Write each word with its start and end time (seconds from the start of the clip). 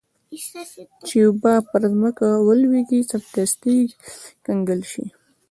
چې 1.07 1.17
اوبه 1.27 1.53
پر 1.69 1.83
مځکه 2.01 2.27
ولویږي 2.47 2.99
سمدستي 3.11 3.77
کنګل 4.45 4.81
شي. 4.91 5.05